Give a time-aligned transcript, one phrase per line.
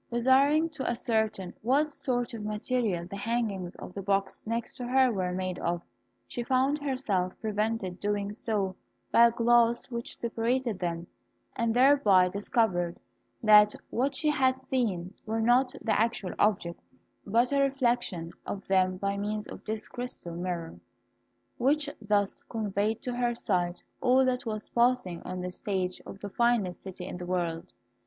[0.11, 5.11] Desiring to ascertain what sort of material the hangings of the box next to her
[5.11, 5.79] were made of,
[6.25, 8.75] she found herself prevented doing so
[9.11, 11.05] by a glass which separated them,
[11.55, 12.99] and thereby discovered
[13.43, 16.89] that what she had seen were not the actual objects,
[17.27, 20.79] but a reflection of them by means of this crystal mirror,
[21.59, 26.29] which thus conveyed to her sight all that was passing on the stage of the
[26.29, 27.75] finest city in the world.